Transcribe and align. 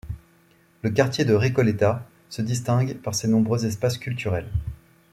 Le 0.81 0.89
quartier 0.89 1.25
de 1.25 1.35
Recoleta 1.35 2.07
se 2.31 2.41
distingue 2.41 2.97
par 3.03 3.13
ses 3.13 3.27
nombreux 3.27 3.67
espaces 3.67 3.99
culturels. 3.99 4.49